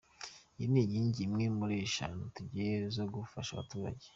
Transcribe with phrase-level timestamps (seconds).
[0.57, 4.05] Iyi ni inkingi imwe muri eshanu tugira zo gufasha abaturage.